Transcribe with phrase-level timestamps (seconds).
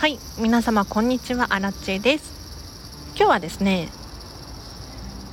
[0.00, 1.48] はい皆様こんにちは。
[1.50, 2.32] アラチェです。
[3.16, 3.90] 今日はですね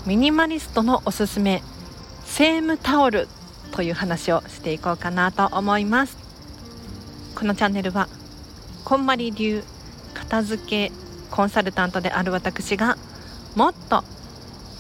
[0.06, 1.64] ミニマリストのおすすめ
[2.26, 3.30] セームタオル
[3.72, 6.18] という話をしていこうかなと思います。
[7.34, 8.10] このチャンネルは
[8.84, 9.64] こんまり流
[10.14, 10.92] 片付け
[11.32, 12.98] コンサルタントである私が
[13.56, 14.04] もっと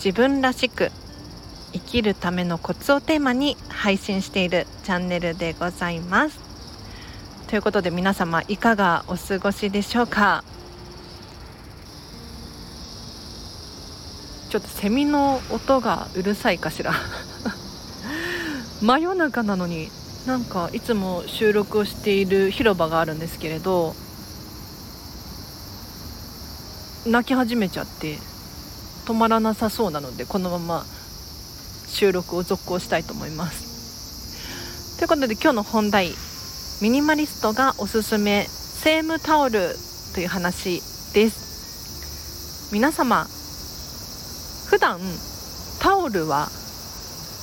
[0.03, 0.91] 自分らしく
[1.71, 6.46] 生きるためのコツをテーマに配信しているチャンネルでございます。
[7.47, 10.43] ということで皆様いかがお過ごしでしょうか？
[14.49, 16.91] ちょっとセミの音がうるさいかしら。
[18.83, 19.89] 真夜中なのに
[20.25, 23.95] なんかいつも収録をしている広場があるんですけれど
[27.05, 28.19] 泣き始めちゃって
[29.05, 30.85] 止まらなさそうなのでこのまま
[31.87, 34.97] 収録を続行したいと思います。
[34.97, 36.26] ということで今日の本題。
[36.79, 39.75] ミニマリストがおすすめセームタオル
[40.13, 42.69] という話です。
[42.71, 43.25] 皆様
[44.67, 44.99] 普段
[45.79, 46.49] タオルは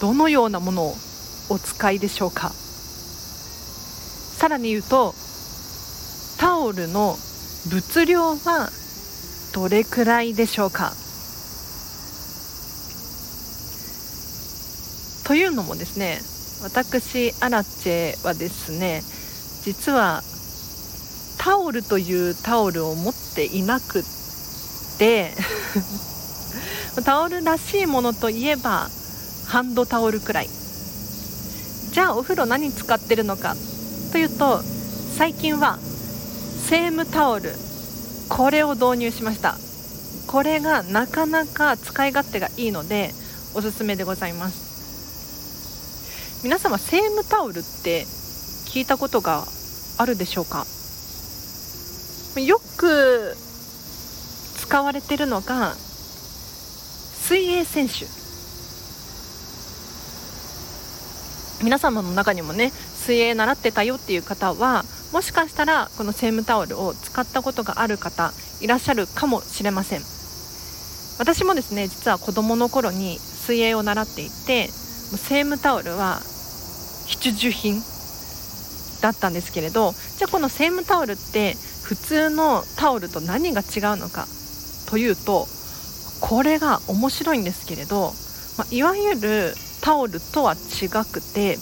[0.01, 0.95] どのようなものを
[1.49, 2.51] お使いでしょうか？
[2.51, 5.17] さらに言うと
[6.39, 7.17] タオルの
[7.69, 8.71] 物量は
[9.53, 10.93] どれくらいでしょうか？
[15.27, 16.21] というのもですね
[16.63, 19.03] 私アラチェはですね
[19.65, 20.23] 実は
[21.39, 24.05] タオルというタオルを持っていなくっ
[24.99, 25.33] て
[27.05, 28.89] タオルらしいものといえば
[29.47, 30.49] ハンドタオルくらい。
[30.49, 33.57] じゃあお風呂何使ってるのか
[34.13, 34.61] というと
[35.17, 37.53] 最近はセームタオル
[38.29, 39.57] これを導入しました。
[40.27, 43.15] これがなかなか使い勝手がいいので
[43.55, 46.43] おすすめでございます。
[46.43, 48.05] 皆様セームタオルって
[48.67, 49.47] 聞いたことが
[49.97, 50.67] あるでしょうか？
[52.41, 53.37] よく
[54.57, 58.07] 使われてるのが水泳選手。
[61.63, 70.01] 皆様の中にもね水泳習ってたよっていう方はもしかしたらこのセームタオルを使ったことがある方いらっしゃるかもしれません。
[71.19, 76.21] 私もですね実は子どもの頃に水泳を習っていてセームタオルは
[77.07, 77.81] 必需品
[79.05, 84.27] だったんですけれどじゃあこのセームタオルって普通のタオルと何が違うのか
[84.89, 85.47] というと
[86.23, 88.13] これが面白いんですけれど、
[88.57, 91.59] まあ、いわゆるタオルとは違くて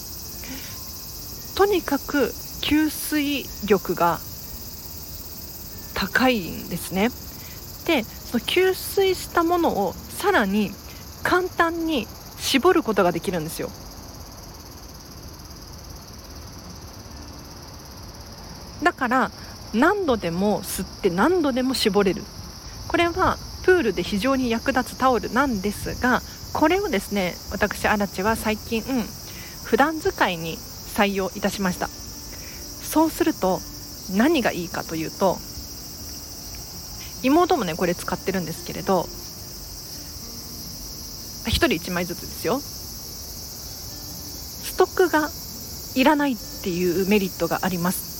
[1.57, 2.31] とにかく
[2.61, 4.19] 吸水力が
[5.95, 7.09] 高いんですね。
[7.85, 10.71] でその吸水したものをさらに
[11.23, 13.69] 簡単に絞ることができるんですよ。
[19.03, 19.31] から
[19.73, 22.21] 何度でも吸って何度でも絞れる。
[22.87, 26.21] これはプールで非常に役立つタオルなんですが
[26.53, 29.03] これをですね私アラチは最近、うん、
[29.63, 31.87] 普段使いに採用いたしました。
[31.87, 33.59] そうすると
[34.15, 35.37] 何がいいかというと
[37.23, 39.05] 妹もねこれ使ってるんですけれど
[41.45, 42.59] 1人1枚ずつですよ。
[42.59, 45.29] ストックが
[45.95, 48.12] いらないっていうメリットがあります。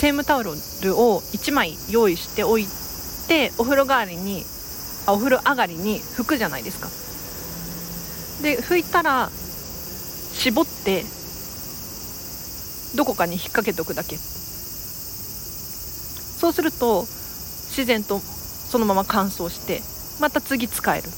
[0.00, 2.64] セームタオルを1枚用意しておい
[3.28, 4.46] てお風呂代わりに
[5.06, 6.88] あお風呂上がりに拭くじゃないですか。
[8.42, 9.28] で拭いたら
[10.32, 11.04] 絞って
[12.96, 14.16] どこかに引っ掛けておくだけ。
[14.16, 19.82] そうすると自然とそのまま乾燥して
[20.18, 21.10] また次使える。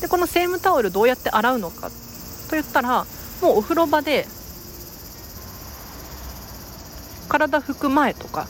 [0.00, 1.90] でこのセームタオルどうやって洗うのか
[2.48, 3.04] といったら
[3.42, 4.28] もうお風呂場で
[7.34, 8.46] 体拭く前とか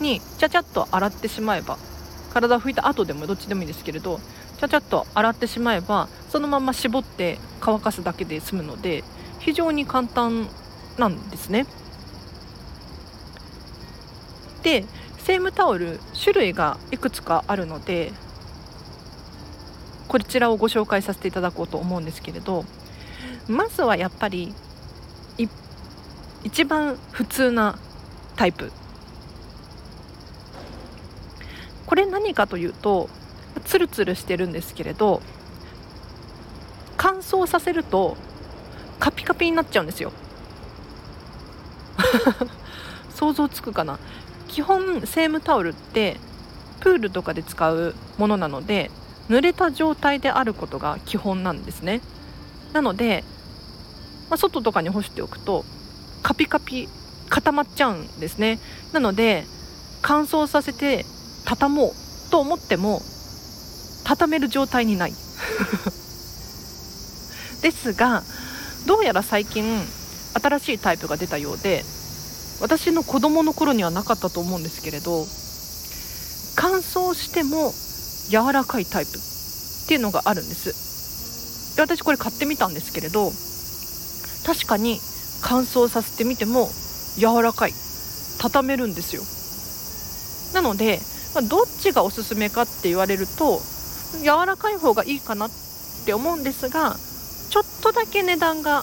[0.00, 1.76] にちゃちゃっと洗ってしまえば
[2.32, 4.20] 体拭いた後でもどっちでもいいですけれど
[4.60, 9.02] ちゃちゃっと洗ってしまえばそのまま絞って乾かすだけで済むので
[9.40, 10.46] 非常に簡単
[10.98, 11.66] なんですね。
[14.62, 14.84] で
[15.18, 18.12] セームタオル種類がいくつかあるので
[20.06, 22.64] こちらをご紹介させていただこうと思うんですけれど
[23.48, 24.54] まずはやっぱり
[26.44, 27.78] 一番普通な
[28.36, 28.72] タイプ。
[31.86, 33.10] これ何かというと
[33.64, 35.20] ツルツルしてるんですけれど
[36.96, 38.16] 乾燥させると
[38.98, 40.12] カピカピになっちゃうんですよ。
[43.14, 43.98] 想像つくかな？
[44.48, 46.18] 基本セームタオルって
[46.80, 48.90] プールとかで使うものなので
[49.28, 52.00] 濡れた状態であることが基本なんですね。
[52.72, 53.24] なので、
[54.30, 55.64] まあ、外とかに干しておくと
[56.22, 56.88] カピカピ
[57.32, 58.58] 固まっちゃうんですね。
[58.92, 59.46] なので
[60.02, 61.06] 乾燥させて
[61.46, 61.92] 畳もう
[62.30, 63.00] と思っても
[64.04, 65.14] 畳める状態にない。
[67.62, 68.22] ですが
[68.84, 69.64] どうやら最近
[70.42, 71.86] 新しいタイプが出たようで
[72.60, 75.26] 私の子供の頃にはなかったと思うんですけれど
[76.54, 77.72] 乾燥しても
[78.28, 79.14] 柔らかいタイプっ
[79.88, 81.76] ていうのがあるんです。
[81.76, 83.32] で私これ買ってみたんですけれど
[84.44, 85.00] 確かに
[85.40, 86.68] 乾燥させてみても
[87.18, 87.74] 柔らかい。
[88.38, 89.22] 畳めるんですよ。
[90.54, 91.00] なので、
[91.34, 93.60] ま、どっちがおすすめかって言われると
[94.20, 95.50] 柔らかい方がいいかなっ
[96.04, 96.96] て思うんですが
[97.48, 98.82] ちょっとだけ値段が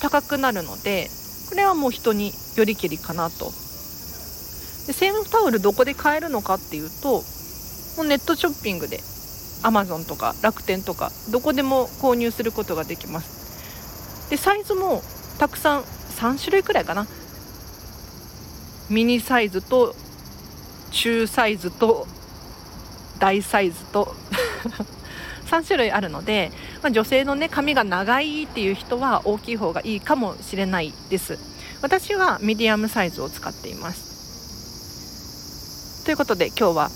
[0.00, 1.10] 高くなるので
[1.48, 3.52] これはもう人によりけりかなと。
[4.86, 7.22] でセームタオルどこで買えるのかっていうと
[7.96, 9.00] もうネットショッピングで
[9.62, 14.30] アマゾンとか楽天とかどこでも購入することができます。
[14.30, 15.02] でサイズも
[15.38, 17.06] たくさん3種類くらいかな。
[18.90, 19.94] ミニサイズと
[20.90, 22.08] 中サイズと
[23.20, 24.16] 大サイズと
[25.46, 26.50] 3種類あるので、
[26.82, 31.38] まあ、女性のね髪が長いっていう人は大きい方がいいかもしれないです。
[31.82, 34.10] 私はミディアムサイズを使っています。
[36.04, 36.90] ということで今日は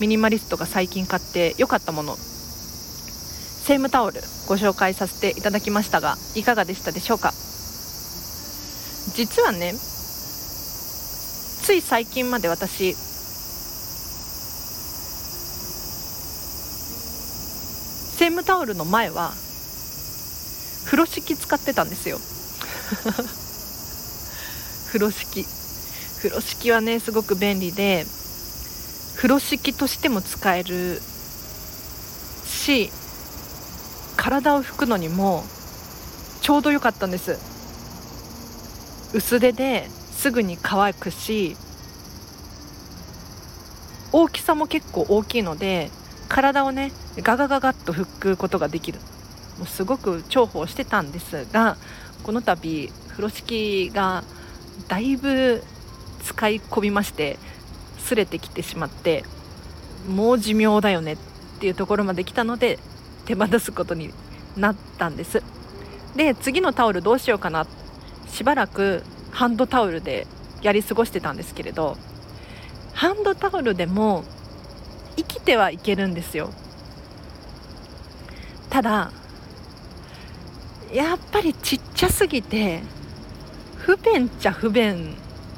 [0.00, 7.32] ミニマリストが最近買って良かったものセームタオルご紹介させていただきましたがいかがでしたでしょうか？
[9.14, 9.74] 実はね
[11.62, 12.94] つい最近まで私
[18.16, 19.32] セームタオルの前は
[20.84, 22.18] 風呂敷使ってたんですよ。
[24.88, 25.46] 風呂敷。
[26.18, 28.06] 風呂敷はねすごく便利で
[29.14, 31.00] 風呂敷としても使える
[32.44, 32.90] し
[34.16, 35.44] 体を拭くのにも
[36.40, 37.38] ちょうど良かったんです。
[39.14, 39.88] 薄手で
[40.22, 41.56] すぐに乾くし
[44.12, 45.90] 大きさも結構大きいので
[46.28, 49.00] 体をねガガガガッと拭くことができる。
[49.58, 51.76] もうすごく重宝してたんですが
[52.22, 54.22] この度風呂敷が
[54.86, 55.64] だいぶ
[56.22, 57.36] 使い込みまして
[57.98, 59.24] 擦れてきてしまって
[60.08, 61.16] もう寿命だよねっ
[61.58, 62.78] ていうところまで来たので
[63.24, 64.12] 手放すことに
[64.56, 65.42] なったんです。
[66.14, 67.66] で次のタオルどうしようかな。
[68.28, 69.02] しばらく
[69.32, 70.26] ハンドタオルで
[70.62, 71.96] やり過ごしてたんですけれど
[72.94, 74.24] ハンドタオルでも
[75.16, 76.50] 生きてはいけるんですよ。
[78.70, 79.10] ただ
[80.92, 82.82] やっぱりちっちゃすぎて
[83.76, 85.14] 不便っちゃ不便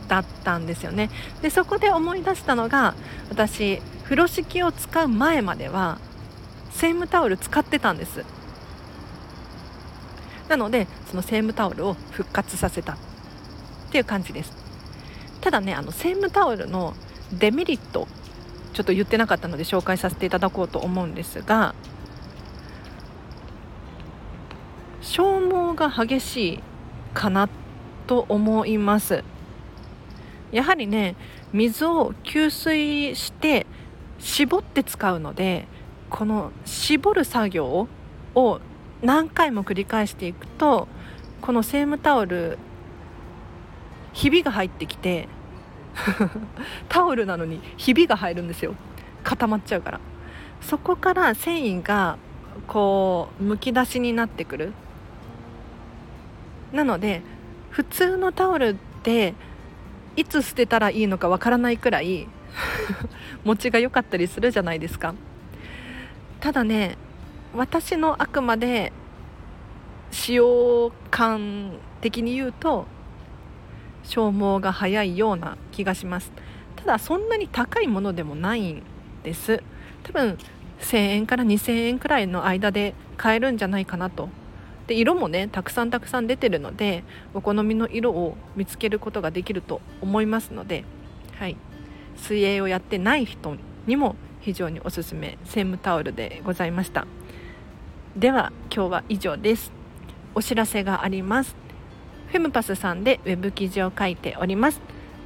[0.09, 1.11] だったんですよね。
[1.43, 2.95] でそこで思い出したのが
[3.31, 5.99] 私風呂敷を使う前までは
[6.73, 8.25] セームタオル使ってたんです。
[10.49, 12.97] なのでそのセームタオルを復活させた。
[13.95, 14.53] っていう感じです。
[15.41, 16.95] ただねあのセームタオルの
[17.33, 18.09] デメリット
[18.73, 21.77] ちょっと言ってなかったので紹介させていただこうと思うんですが
[25.01, 26.61] 消耗が激しい
[27.15, 27.49] かな
[28.09, 29.23] と思います。
[30.51, 31.15] やはりね
[31.53, 33.65] 水を吸水して
[34.19, 35.69] 絞って使うので
[36.11, 37.87] この絞る作業
[38.35, 38.61] を
[39.03, 40.89] 何回も繰り返していくと
[41.41, 42.59] このセームタオル
[44.15, 45.29] ひびが入ってきて
[46.89, 48.75] タオルなのにひびが入るんですよ。
[49.23, 50.01] 固まっちゃうから。
[50.61, 52.17] そこから繊維が
[52.67, 54.73] こうむき出しになってくる。
[56.73, 57.23] なので
[57.71, 59.35] 普通のタオルって
[60.17, 62.27] いつ捨てたらいいのかわからないくらい
[63.45, 65.15] 持ちが良かったりするじゃないですか。
[66.41, 66.97] ただね
[67.55, 68.93] 私のあくまで
[70.11, 72.87] 使用感的に言うと
[74.05, 76.33] 消耗が早いような気がします。
[76.77, 78.83] ただそんなに高いものでもないん
[79.23, 79.63] です。
[80.03, 80.39] 多分
[80.81, 84.29] 1000円から2000円くらいの間で買えるんじゃないかなと。
[84.87, 90.85] で色もねたくさんたくさん出てるのでお好みの色を見つけることができると思いますので、
[91.39, 91.57] はい、
[92.17, 93.57] 水泳をやってない人
[93.87, 95.39] にも非常におすすめ。
[95.45, 97.07] セームタオルでございました。
[98.15, 99.73] では今日は以上です。
[100.35, 101.64] お知らせがあります。
[102.29, 104.81] フェムパスさんでウェブ記事を書いております。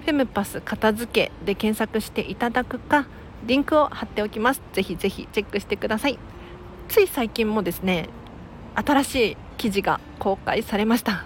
[0.04, 3.06] フェムパス片付けで検索していただくか
[3.46, 4.62] リンクを貼っておきます。
[4.72, 6.18] ぜひぜひチェックしてください。
[6.88, 8.08] つい最近もですね
[8.74, 11.24] 新しい記事が公開されました。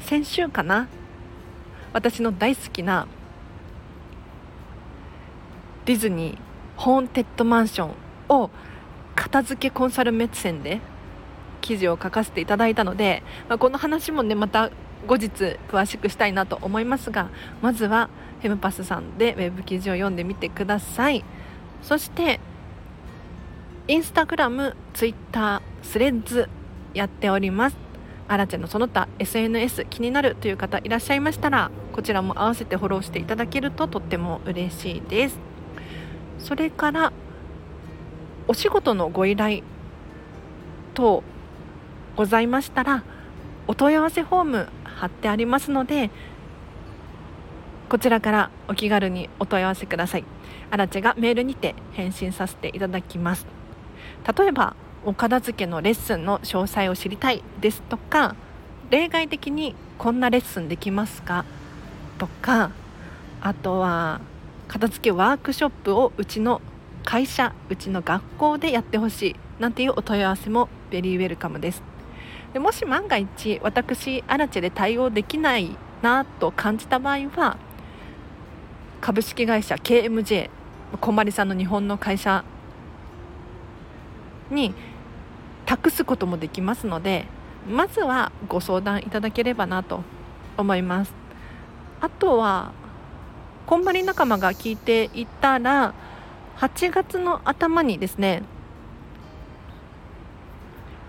[0.00, 0.88] 先週かな？
[1.92, 3.06] 私の大好きな
[5.84, 6.38] ディズニー
[6.76, 7.94] ホーンテッドマンション
[8.28, 8.50] を
[9.14, 10.80] 片付けコンサル目線で
[11.60, 14.70] 記事を書かせていただいたので、まあ、この話もねまた
[15.06, 17.28] 後日詳しくしたいなと思いますが
[17.62, 18.08] まずは
[18.40, 21.24] フェムパスさんでウェブ記事を読んでみてください。
[21.82, 22.40] そして
[23.86, 26.48] インスタグラム、ツイッター、スレッズ
[26.94, 27.76] やっております。
[28.26, 35.38] アラチェのその他 SNS 気になるという方いらっしゃいましたらこちらも合わせてフォローしていただけるととっても嬉しいです。
[36.38, 37.12] それから
[38.46, 39.62] お仕事のご依頼
[40.94, 41.22] 等
[42.16, 43.04] ございましたら
[43.66, 44.68] お問い合わせフォーム
[45.04, 46.10] 貼ってありますので
[47.90, 50.24] こちらからお気軽にお問い合わせください。
[50.70, 53.46] アラチェがメールにて返信させていただきます。
[54.36, 58.34] 例えばお片付けのレッスンの詳細を知りたいですとか
[58.88, 61.44] 例外的にこんなレッスンできますか？
[62.18, 62.70] とか
[63.42, 64.22] あとは
[64.66, 66.62] 片付けワークショップをうちの
[67.04, 71.82] 会社うちの学校でやってほしいなんていうお問い合わせもベリーウェルカムです。
[72.54, 77.58] でもし万が一私アラチェで対応できないなと感じた場合は
[79.00, 80.48] 株式会社 KMJ
[81.00, 82.44] こんまりさんの日本の会社
[84.52, 84.72] に
[85.66, 87.26] 託すこともできますので
[87.68, 90.02] まずはご相談いただければなと
[90.56, 91.12] 思います。
[92.00, 92.72] あとは
[93.66, 95.94] こんまり仲間が聞いていたら
[96.58, 98.42] 8月の頭にですね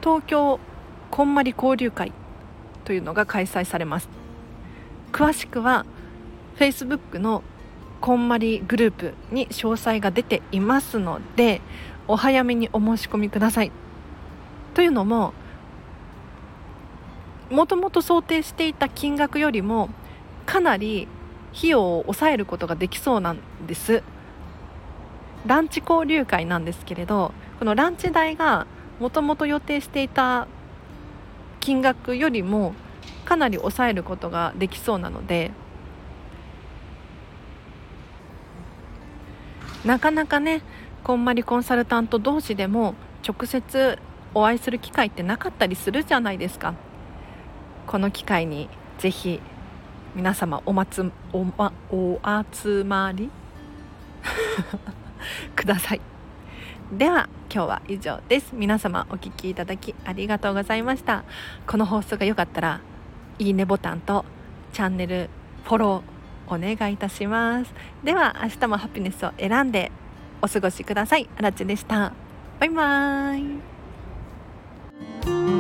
[0.01, 0.59] 東京
[1.15, 2.11] こんまり交流会
[2.83, 4.09] というのが開催されます。
[5.13, 5.85] 詳しくは
[6.57, 7.41] Facebook の
[8.01, 11.61] こんまりグループに詳細が出ていますので
[12.09, 13.71] お早めにお申し込みください。
[14.73, 15.33] というのも
[17.49, 19.87] もともと想定していた金額よりも
[20.45, 21.07] かなり
[21.55, 24.03] 費用を抑えることができそうなんです。
[25.45, 28.67] ランチ交流会なんですけれどこのランチ代が
[28.99, 30.49] もともと予定していた
[31.65, 32.75] 金額よりも
[33.25, 35.49] かなり抑えることができそうなので
[39.83, 40.61] なかなかね
[41.03, 42.93] こんまりコンサルタント同士でも
[43.27, 43.97] 直接
[44.35, 46.75] お会いする機会ってなかったりするじゃないですか。
[47.87, 48.69] この機会に
[48.99, 49.39] ぜひ
[50.13, 52.19] 皆様おまつお,、ま、お
[52.51, 53.31] 集まり？
[55.55, 56.14] ください。
[56.91, 61.23] では今日は以上です皆様お聴きいただきありがとうございました
[61.67, 62.81] この放送が良かったら
[63.39, 64.25] いいねボタンと
[64.73, 65.29] チャンネル
[65.63, 67.73] フォローお願いいたします
[68.03, 69.91] では明日もハピネスを選んで
[70.45, 71.27] お過ごしください。
[71.37, 72.13] あらちでした。
[72.59, 73.59] バイバー
[75.51, 75.54] イ。